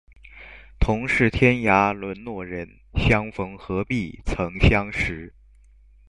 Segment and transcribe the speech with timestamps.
[0.79, 5.31] 同是天涯沦落人，相逢何必曾相识